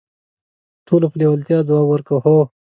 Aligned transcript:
ټولو 0.87 1.05
په 1.11 1.17
لیوالتیا 1.19 1.57
ځواب 1.67 1.85
ورکړ: 1.89 2.17
"هو". 2.25 2.37